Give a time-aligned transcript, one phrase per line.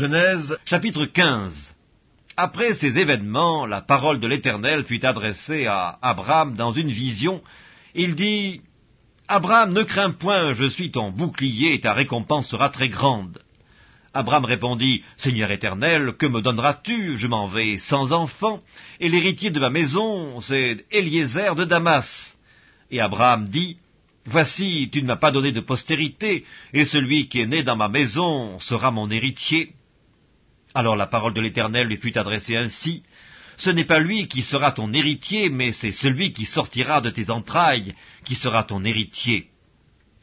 [0.00, 1.74] Genèse chapitre 15
[2.34, 7.42] Après ces événements, la parole de l'Éternel fut adressée à Abraham dans une vision.
[7.94, 8.62] Il dit,
[9.28, 13.42] Abraham, ne crains point, je suis ton bouclier et ta récompense sera très grande.
[14.14, 17.18] Abraham répondit, Seigneur éternel, que me donneras-tu?
[17.18, 18.62] Je m'en vais sans enfant,
[19.00, 22.38] et l'héritier de ma maison, c'est Eliezer de Damas.
[22.90, 23.76] Et Abraham dit,
[24.24, 27.90] Voici, tu ne m'as pas donné de postérité, et celui qui est né dans ma
[27.90, 29.74] maison sera mon héritier.
[30.74, 33.02] Alors la parole de l'Éternel lui fut adressée ainsi.
[33.56, 37.30] Ce n'est pas lui qui sera ton héritier, mais c'est celui qui sortira de tes
[37.30, 39.48] entrailles qui sera ton héritier.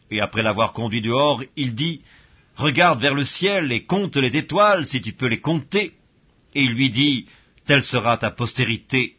[0.10, 2.02] Et après l'avoir conduit dehors, il dit,
[2.56, 5.94] Regarde vers le ciel et compte les étoiles si tu peux les compter.
[6.56, 7.28] Et il lui dit,
[7.68, 9.16] Telle sera ta postérité.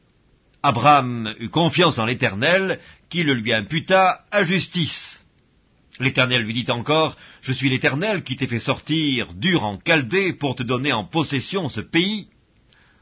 [0.62, 5.24] Abraham eut confiance en l'Éternel, qui le lui imputa à justice.
[6.00, 10.54] L'Éternel lui dit encore, Je suis l'Éternel qui t'ai fait sortir dur en Chaldée pour
[10.54, 12.28] te donner en possession ce pays.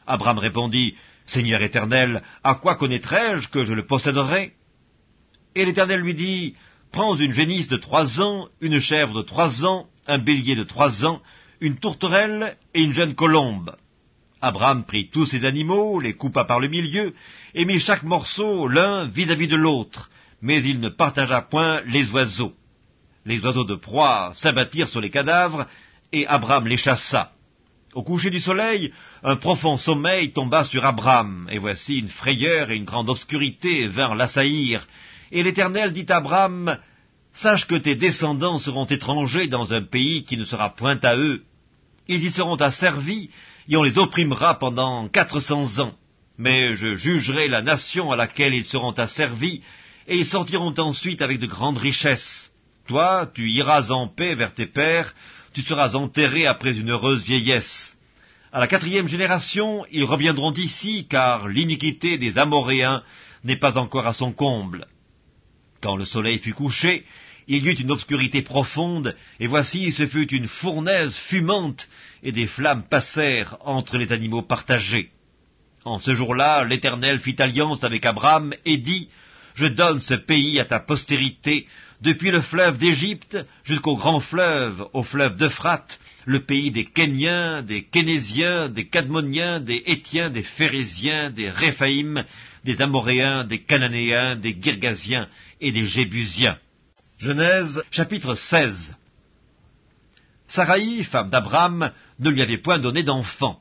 [0.07, 0.95] Abraham répondit,
[1.27, 4.55] Seigneur Éternel, à quoi connaîtrai-je que je le posséderai?
[5.55, 6.55] Et l'Éternel lui dit,
[6.91, 11.05] Prends une génisse de trois ans, une chèvre de trois ans, un bélier de trois
[11.05, 11.21] ans,
[11.61, 13.77] une tourterelle et une jeune colombe.
[14.41, 17.15] Abraham prit tous ces animaux, les coupa par le milieu,
[17.55, 22.55] et mit chaque morceau l'un vis-à-vis de l'autre, mais il ne partagea point les oiseaux
[23.27, 25.67] les oiseaux de proie s'abattirent sur les cadavres,
[26.13, 27.33] et Abraham les chassa.
[27.93, 32.77] Au coucher du soleil, un profond sommeil tomba sur Abraham, et voici une frayeur et
[32.77, 34.87] une grande obscurité vinrent l'assaillir.
[35.33, 36.79] Et l'Éternel dit à Abraham,
[37.33, 41.43] Sache que tes descendants seront étrangers dans un pays qui ne sera point à eux.
[42.09, 43.31] Ils y seront asservis,
[43.69, 45.95] et on les opprimera pendant quatre cents ans.
[46.39, 49.63] Mais je jugerai la nation à laquelle ils seront asservis,
[50.07, 52.53] et ils sortiront ensuite avec de grandes richesses.
[52.87, 55.15] Toi, tu iras en paix vers tes pères,
[55.53, 57.97] tu seras enterré après une heureuse vieillesse.
[58.53, 63.03] À la quatrième génération, ils reviendront ici, car l'iniquité des Amoréens
[63.43, 64.87] n'est pas encore à son comble.
[65.83, 67.05] Quand le soleil fut couché,
[67.49, 71.89] il y eut une obscurité profonde, et voici ce fut une fournaise fumante,
[72.23, 75.11] et des flammes passèrent entre les animaux partagés.
[75.85, 79.09] En ce jour-là, l'Éternel fit alliance avec Abraham et dit,
[79.55, 81.67] Je donne ce pays à ta postérité,
[82.01, 87.85] depuis le fleuve d'Égypte jusqu'au grand fleuve, au fleuve d'Euphrate, le pays des Kéniens, des
[87.85, 92.25] Kénésiens, des Cadmoniens, des Étiens, des Phérésiens, des Réphaïm,
[92.65, 95.29] des Amoréens, des Cananéens, des Girgasiens
[95.61, 96.59] et des Jébusiens.
[97.19, 98.95] Genèse chapitre 16
[100.49, 103.61] Saraï, femme d'Abraham, ne lui avait point donné d'enfant.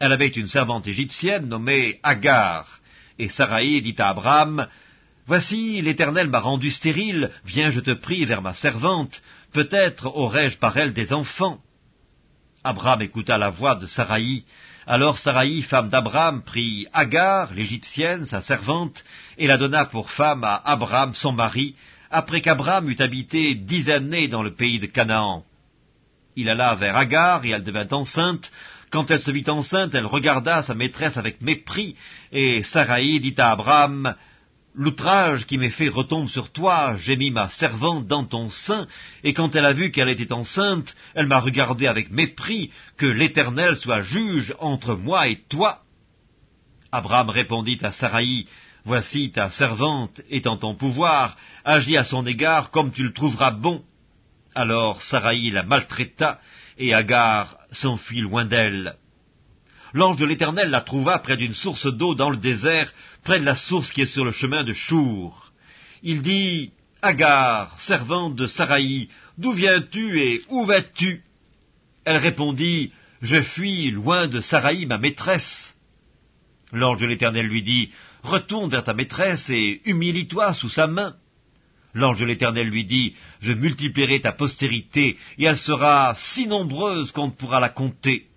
[0.00, 2.80] Elle avait une servante égyptienne nommée Agar,
[3.18, 4.66] et Saraï dit à Abraham,
[5.34, 9.22] Voici, l'Éternel m'a rendu stérile, viens, je te prie, vers ma servante,
[9.54, 11.58] peut-être aurai-je par elle des enfants.
[12.64, 14.44] Abraham écouta la voix de Saraï.
[14.86, 19.04] Alors Saraï, femme d'Abraham, prit Agar, l'Égyptienne, sa servante,
[19.38, 21.76] et la donna pour femme à Abraham, son mari,
[22.10, 25.46] après qu'Abraham eut habité dix années dans le pays de Canaan.
[26.36, 28.52] Il alla vers Agar, et elle devint enceinte.
[28.90, 31.96] Quand elle se vit enceinte, elle regarda sa maîtresse avec mépris,
[32.32, 34.14] et Saraï dit à Abraham,
[34.74, 38.86] L'outrage qui m'est fait retombe sur toi, j'ai mis ma servante dans ton sein,
[39.22, 43.76] et quand elle a vu qu'elle était enceinte, elle m'a regardé avec mépris, que l'Éternel
[43.76, 45.82] soit juge entre moi et toi.
[46.90, 48.46] Abraham répondit à Saraï,
[48.84, 53.52] Voici ta servante est en ton pouvoir, agis à son égard comme tu le trouveras
[53.52, 53.84] bon.
[54.54, 56.40] Alors Saraï la maltraita,
[56.78, 58.96] et Agar s'enfuit loin d'elle
[59.92, 62.92] l'ange de l'Éternel la trouva près d'une source d'eau dans le désert,
[63.24, 65.52] près de la source qui est sur le chemin de Chour.
[66.02, 66.72] Il dit,
[67.02, 69.08] Agar, servante de Saraï,
[69.38, 71.22] d'où viens-tu et où vas-tu?
[72.04, 75.74] Elle répondit, Je fuis loin de Saraï, ma maîtresse.
[76.72, 77.90] L'ange de l'Éternel lui dit,
[78.22, 81.16] Retourne vers ta maîtresse et humilie-toi sous sa main.
[81.94, 87.26] L'ange de l'Éternel lui dit, Je multiplierai ta postérité, et elle sera si nombreuse qu'on
[87.26, 88.28] ne pourra la compter.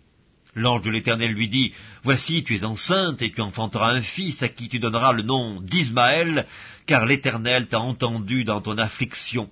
[0.56, 1.74] L'ange de l'Éternel lui dit,
[2.04, 5.60] Voici, tu es enceinte, et tu enfanteras un fils à qui tu donneras le nom
[5.62, 6.48] d'Ismaël,
[6.88, 9.50] car l'Éternel t'a entendu dans ton affliction.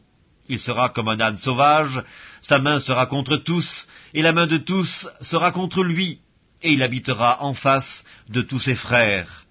[0.47, 2.01] Il sera comme un âne sauvage,
[2.41, 6.19] sa main sera contre tous, et la main de tous sera contre lui,
[6.61, 9.45] et il habitera en face de tous ses frères.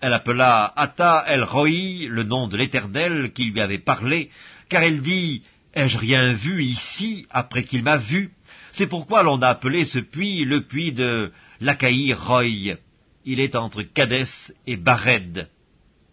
[0.00, 4.30] Elle appela Atta el Roi, le nom de l'Éternel qui lui avait parlé,
[4.68, 5.42] car elle dit,
[5.74, 8.32] Ai-je rien vu ici après qu'il m'a vu?
[8.72, 12.76] C'est pourquoi l'on a appelé ce puits le puits de l'Achaï Roy.
[13.24, 15.48] Il est entre Cadès et Bared.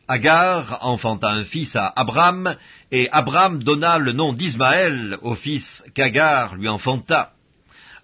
[0.08, 2.56] Agar enfanta un fils à Abraham,
[2.92, 7.34] et Abraham donna le nom d'Ismaël au fils qu'Agar lui enfanta.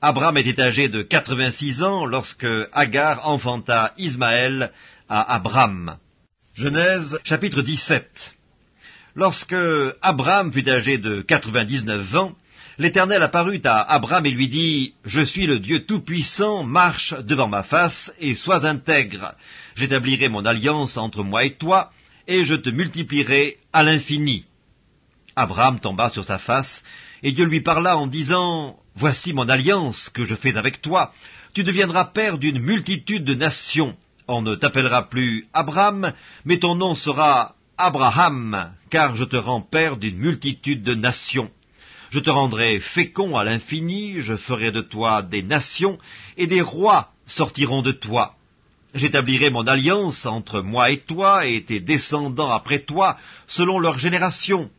[0.01, 4.71] Abraham était âgé de 86 ans lorsque Agar enfanta Ismaël
[5.07, 5.97] à Abraham.
[6.53, 8.35] Genèse chapitre 17
[9.15, 9.55] Lorsque
[10.01, 12.33] Abraham fut âgé de 99 ans,
[12.77, 17.63] l'Éternel apparut à Abraham et lui dit, Je suis le Dieu Tout-Puissant, marche devant ma
[17.63, 19.35] face et sois intègre.
[19.75, 21.91] J'établirai mon alliance entre moi et toi,
[22.27, 24.45] et je te multiplierai à l'infini.
[25.35, 26.83] Abraham tomba sur sa face,
[27.21, 31.13] et Dieu lui parla en disant, Voici mon alliance que je fais avec toi.
[31.53, 33.95] Tu deviendras père d'une multitude de nations.
[34.27, 36.13] On ne t'appellera plus Abraham,
[36.45, 41.51] mais ton nom sera Abraham, car je te rends père d'une multitude de nations.
[42.13, 45.97] Je te rendrai fécond à l'infini, je ferai de toi des nations,
[46.37, 48.35] et des rois sortiront de toi.
[48.93, 53.17] J'établirai mon alliance entre moi et toi et tes descendants après toi,
[53.47, 54.69] selon leur génération.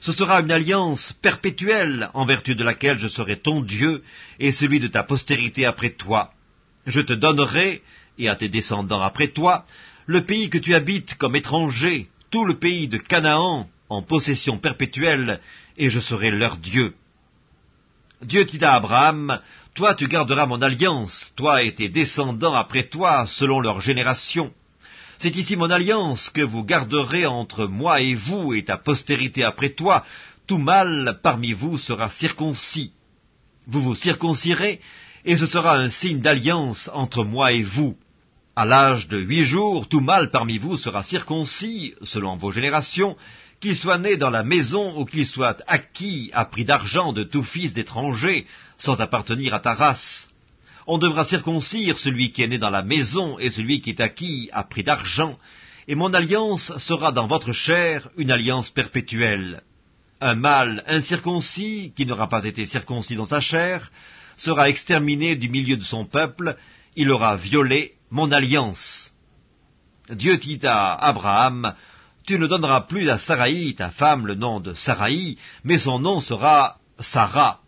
[0.00, 4.04] Ce sera une alliance perpétuelle en vertu de laquelle je serai ton Dieu
[4.38, 6.34] et celui de ta postérité après toi.
[6.86, 7.80] Je te donnerai,
[8.18, 9.64] et à tes descendants après toi,
[10.04, 15.40] le pays que tu habites comme étranger, tout le pays de Canaan en possession perpétuelle,
[15.76, 16.94] et je serai leur Dieu.
[18.22, 19.40] Dieu dit à Abraham,
[19.74, 24.52] Toi tu garderas mon alliance, toi et tes descendants après toi, selon leur génération.
[25.18, 29.70] C'est ici mon alliance que vous garderez entre moi et vous et ta postérité après
[29.70, 30.04] toi.
[30.46, 32.92] Tout mâle parmi vous sera circoncis.
[33.66, 34.80] Vous vous circoncirez,
[35.24, 37.96] et ce sera un signe d'alliance entre moi et vous.
[38.56, 43.16] À l'âge de huit jours, tout mâle parmi vous sera circoncis, selon vos générations,
[43.64, 47.42] qu'il soit né dans la maison ou qu'il soit acquis à prix d'argent de tout
[47.42, 48.46] fils d'étranger,
[48.76, 50.28] sans appartenir à ta race.
[50.86, 54.50] On devra circoncire celui qui est né dans la maison et celui qui est acquis
[54.52, 55.38] à prix d'argent,
[55.88, 59.62] et mon alliance sera dans votre chair une alliance perpétuelle.
[60.20, 63.90] Un mâle incirconcis, qui n'aura pas été circoncis dans sa chair,
[64.36, 66.58] sera exterminé du milieu de son peuple,
[66.96, 69.10] il aura violé mon alliance.
[70.10, 71.72] Dieu dit à Abraham,
[72.26, 76.22] Tu ne donneras plus à Saraï, ta femme, le nom de Saraï, mais son nom
[76.22, 77.60] sera Sarah.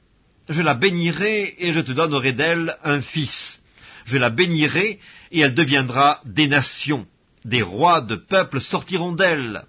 [0.49, 3.61] Je la bénirai et je te donnerai d'elle un fils.
[4.07, 4.99] Je la bénirai
[5.31, 7.07] et elle deviendra des nations.
[7.45, 9.65] Des rois de peuples sortiront d'elle.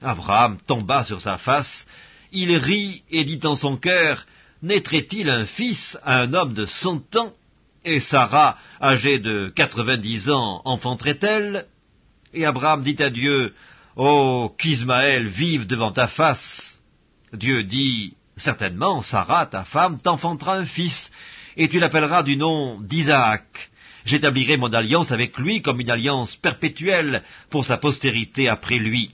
[0.00, 1.86] Abraham tomba sur sa face,
[2.32, 4.26] il rit et dit en son cœur,
[4.62, 7.34] Naîtrait-il un fils à un homme de cent ans?
[7.84, 11.66] Et Sarah, âgée de quatre-vingt-dix ans, enfanterait-elle?
[12.32, 13.52] Et Abraham dit à Dieu,
[13.96, 16.80] Oh, qu'Ismaël vive devant ta face.
[17.32, 21.12] Dieu dit, Certainement, Sarah, ta femme, t'enfantera un fils,
[21.56, 23.70] et tu l'appelleras du nom d'Isaac.
[24.04, 29.12] J'établirai mon alliance avec lui comme une alliance perpétuelle pour sa postérité après lui.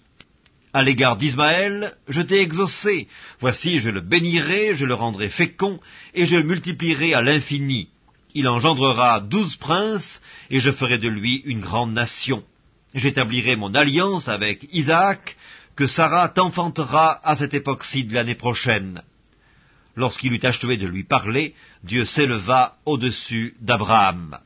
[0.73, 3.09] À l'égard d'Ismaël, je t'ai exaucé.
[3.41, 5.79] Voici, je le bénirai, je le rendrai fécond,
[6.15, 7.88] et je le multiplierai à l'infini.
[8.35, 12.43] Il engendrera douze princes, et je ferai de lui une grande nation.
[12.95, 15.37] J'établirai mon alliance avec Isaac,
[15.77, 19.03] que Sarah t'enfantera à cette époque-ci de l'année prochaine.
[19.97, 21.55] Lorsqu'il eut achevé de lui parler,
[21.85, 24.39] Dieu s'éleva au-dessus d'Abraham.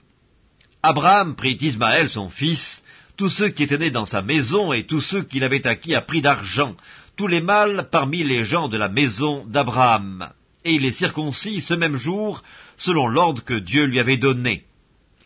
[0.82, 2.82] Abraham prit Ismaël son fils,
[3.17, 6.02] tous ceux qui étaient nés dans sa maison et tous ceux qu'il avait acquis à
[6.02, 6.76] prix d'argent,
[7.17, 10.29] tous les mâles parmi les gens de la maison d'Abraham.
[10.64, 12.43] Et il les circoncis ce même jour
[12.76, 14.64] selon l'ordre que Dieu lui avait donné.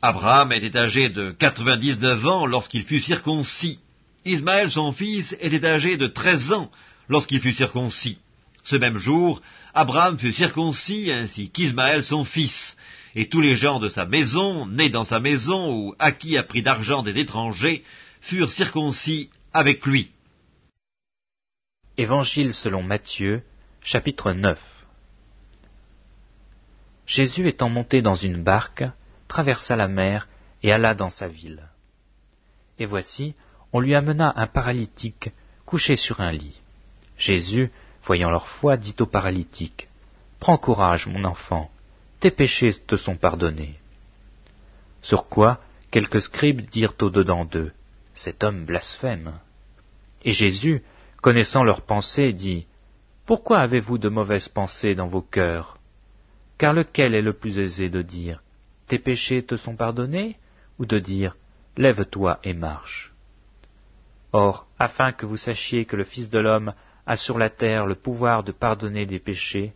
[0.00, 3.80] Abraham était âgé de quatre-vingt-dix-neuf ans lorsqu'il fut circoncis.
[4.24, 6.70] Ismaël, son fils, était âgé de treize ans
[7.08, 8.18] lorsqu'il fut circoncis.
[8.62, 9.42] Ce même jour,
[9.74, 12.76] Abraham fut circoncis ainsi qu'Ismaël, son fils,
[13.14, 16.62] et tous les gens de sa maison, nés dans sa maison ou acquis à prix
[16.62, 17.82] d'argent des étrangers,
[18.20, 20.12] furent circoncis avec lui.
[21.96, 23.42] Évangile selon Matthieu,
[23.82, 24.60] chapitre 9
[27.06, 28.84] Jésus étant monté dans une barque,
[29.28, 30.26] traversa la mer
[30.62, 31.68] et alla dans sa ville.
[32.78, 33.34] Et voici,
[33.72, 35.30] on lui amena un paralytique
[35.66, 36.60] couché sur un lit.
[37.16, 37.70] Jésus,
[38.02, 39.88] voyant leur foi, dit au paralytique,
[40.40, 41.70] Prends courage, mon enfant,
[42.20, 43.78] tes péchés te sont pardonnés.
[45.02, 47.72] Sur quoi quelques scribes dirent au-dedans d'eux,
[48.14, 49.34] Cet homme blasphème.
[50.24, 50.82] Et Jésus,
[51.20, 52.66] connaissant leurs pensées, dit,
[53.26, 55.76] Pourquoi avez-vous de mauvaises pensées dans vos cœurs?
[56.56, 58.42] Car lequel est le plus aisé de dire
[58.88, 60.36] Tes péchés te sont pardonnés
[60.78, 61.36] ou de dire
[61.76, 63.12] Lève-toi et marche
[64.32, 66.74] Or, afin que vous sachiez que le Fils de l'homme
[67.06, 69.74] a sur la terre le pouvoir de pardonner des péchés,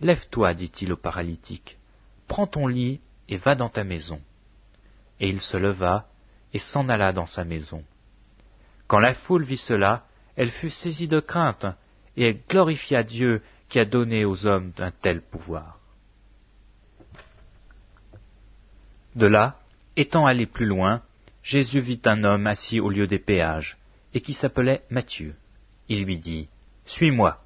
[0.00, 1.78] Lève-toi, dit-il au paralytique,
[2.26, 4.20] prends ton lit et va dans ta maison.
[5.20, 6.08] Et il se leva
[6.52, 7.84] et s'en alla dans sa maison.
[8.86, 10.06] Quand la foule vit cela,
[10.36, 11.66] elle fut saisie de crainte,
[12.16, 15.78] et elle glorifia Dieu qui a donné aux hommes un tel pouvoir.
[19.14, 19.58] De là,
[19.96, 21.02] étant allé plus loin,
[21.42, 23.76] Jésus vit un homme assis au lieu des péages,
[24.14, 25.34] et qui s'appelait Matthieu.
[25.88, 26.48] Il lui dit,
[26.86, 27.42] Suis-moi.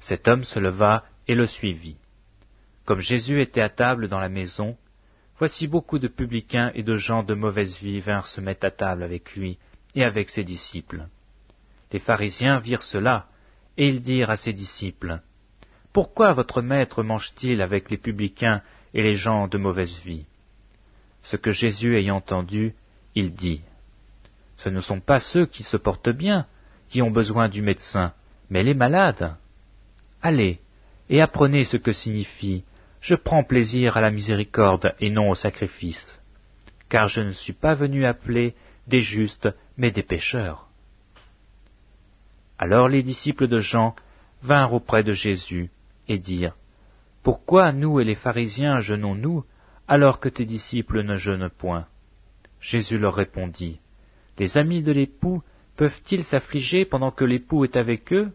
[0.00, 1.96] Cet homme se leva et le suivit.
[2.84, 4.76] Comme Jésus était à table dans la maison,
[5.38, 9.02] voici beaucoup de publicains et de gens de mauvaise vie vinrent se mettre à table
[9.02, 9.58] avec lui
[9.94, 11.06] et avec ses disciples.
[11.92, 13.26] Les pharisiens virent cela,
[13.78, 15.20] et ils dirent à ses disciples,
[15.92, 20.26] Pourquoi votre maître mange-t-il avec les publicains et les gens de mauvaise vie?
[21.28, 22.76] Ce que Jésus ayant entendu,
[23.16, 23.62] il dit,
[24.58, 26.46] Ce ne sont pas ceux qui se portent bien
[26.88, 28.12] qui ont besoin du médecin,
[28.48, 29.34] mais les malades.
[30.22, 30.60] Allez,
[31.08, 32.62] et apprenez ce que signifie
[33.00, 36.20] Je prends plaisir à la miséricorde et non au sacrifice,
[36.88, 38.54] car je ne suis pas venu appeler
[38.86, 40.68] des justes, mais des pécheurs.
[42.56, 43.96] Alors les disciples de Jean
[44.42, 45.70] vinrent auprès de Jésus
[46.06, 46.56] et dirent,
[47.24, 49.44] Pourquoi nous et les pharisiens jeûnons-nous
[49.88, 51.86] alors que tes disciples ne jeûnent point
[52.60, 53.80] Jésus leur répondit,
[54.38, 55.42] Les amis de l'époux
[55.76, 58.32] peuvent-ils s'affliger pendant que l'époux est avec eux?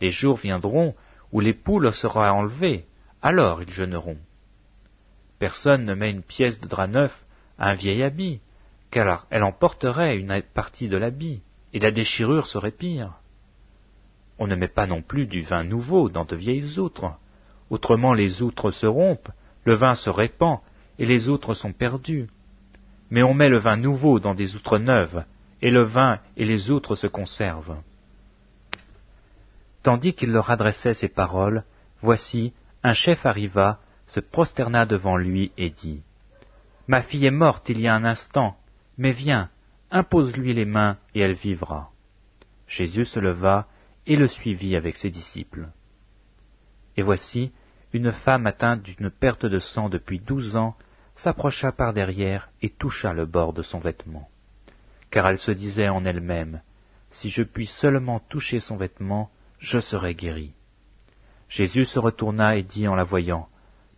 [0.00, 0.94] Les jours viendront
[1.32, 2.86] où l'époux leur sera enlevé,
[3.20, 4.18] alors ils jeûneront.
[5.38, 7.24] Personne ne met une pièce de drap neuf
[7.58, 8.40] à un vieil habit,
[8.90, 13.14] car elle emporterait une partie de l'habit, et la déchirure serait pire.
[14.38, 17.12] On ne met pas non plus du vin nouveau dans de vieilles outres,
[17.70, 19.30] autrement les outres se rompent,
[19.64, 20.58] le vin se répand,
[20.98, 22.28] et les outres sont perdues.
[23.10, 25.24] Mais on met le vin nouveau dans des outres neuves,
[25.60, 27.78] et le vin et les outres se conservent.
[29.82, 31.64] Tandis qu'il leur adressait ces paroles,
[32.00, 32.52] voici,
[32.82, 36.02] un chef arriva, se prosterna devant lui et dit,
[36.88, 38.56] Ma fille est morte il y a un instant,
[38.98, 39.48] mais viens,
[39.90, 41.90] impose-lui les mains et elle vivra.
[42.66, 43.66] Jésus se leva
[44.06, 45.68] et le suivit avec ses disciples.
[46.96, 47.52] Et voici,
[47.92, 50.76] une femme atteinte d'une perte de sang depuis douze ans
[51.14, 54.28] s'approcha par derrière et toucha le bord de son vêtement
[55.12, 56.62] car elle se disait en elle-même,
[57.10, 60.54] Si je puis seulement toucher son vêtement, je serai guérie.
[61.48, 63.48] Jésus se retourna et dit en la voyant,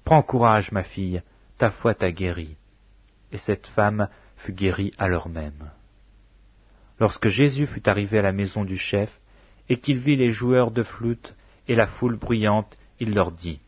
[0.03, 1.23] Prends courage, ma fille,
[1.57, 2.57] ta foi t'a guérie.
[3.31, 5.71] Et cette femme fut guérie à l'heure même.
[6.99, 9.21] Lorsque Jésus fut arrivé à la maison du chef,
[9.69, 11.37] et qu'il vit les joueurs de flûte
[11.69, 13.61] et la foule bruyante, il leur dit,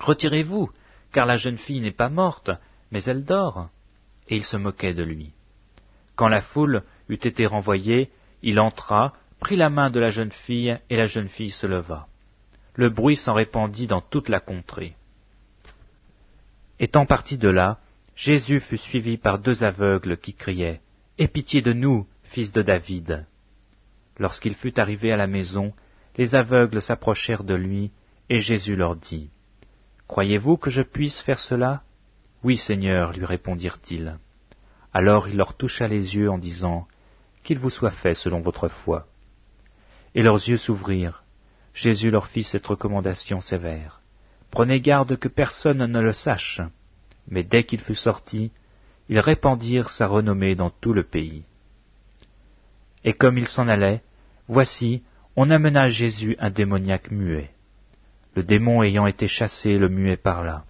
[0.00, 0.70] Retirez-vous,
[1.12, 2.50] car la jeune fille n'est pas morte,
[2.90, 3.68] mais elle dort.
[4.28, 5.32] Et il se moquait de lui.
[6.16, 8.10] Quand la foule eut été renvoyée,
[8.42, 12.08] il entra, prit la main de la jeune fille, et la jeune fille se leva.
[12.74, 14.94] Le bruit s'en répandit dans toute la contrée.
[16.78, 17.78] Étant parti de là,
[18.16, 20.80] Jésus fut suivi par deux aveugles qui criaient
[21.18, 23.26] Aie pitié de nous, fils de David.
[24.18, 25.74] Lorsqu'il fut arrivé à la maison,
[26.16, 27.92] les aveugles s'approchèrent de lui,
[28.30, 29.30] et Jésus leur dit
[30.10, 31.84] Croyez-vous que je puisse faire cela?
[32.42, 34.18] Oui, Seigneur, lui répondirent-ils.
[34.92, 36.88] Alors il leur toucha les yeux en disant,
[37.44, 39.06] Qu'il vous soit fait selon votre foi.
[40.16, 41.22] Et leurs yeux s'ouvrirent.
[41.74, 44.00] Jésus leur fit cette recommandation sévère.
[44.50, 46.60] Prenez garde que personne ne le sache.
[47.28, 48.50] Mais dès qu'il fut sorti,
[49.08, 51.44] ils répandirent sa renommée dans tout le pays.
[53.04, 54.02] Et comme il s'en allait,
[54.48, 55.04] voici,
[55.36, 57.52] on amena à Jésus un démoniaque muet.
[58.34, 60.64] Le démon ayant été chassé, le muet parla.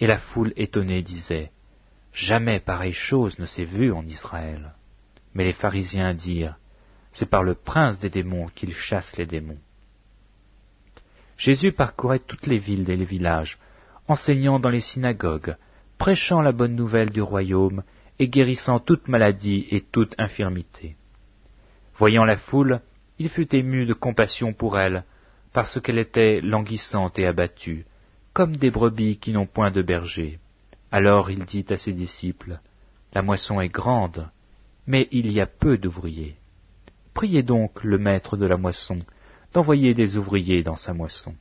[0.00, 1.50] Et la foule étonnée disait,
[2.12, 4.74] Jamais pareille chose ne s'est vue en Israël.
[5.34, 6.56] Mais les pharisiens dirent,
[7.12, 9.60] C'est par le prince des démons qu'il chasse les démons.
[11.38, 13.58] Jésus parcourait toutes les villes et les villages,
[14.06, 15.56] enseignant dans les synagogues,
[15.98, 17.82] prêchant la bonne nouvelle du royaume
[18.18, 20.96] et guérissant toute maladie et toute infirmité.
[21.94, 22.80] Voyant la foule,
[23.18, 25.04] il fut ému de compassion pour elle,
[25.52, 27.86] parce qu'elle était languissante et abattue,
[28.32, 30.38] comme des brebis qui n'ont point de berger.
[30.90, 32.58] Alors il dit à ses disciples,
[33.14, 34.28] La moisson est grande,
[34.86, 36.36] mais il y a peu d'ouvriers.
[37.14, 39.00] Priez donc le maître de la moisson
[39.52, 41.34] d'envoyer des ouvriers dans sa moisson.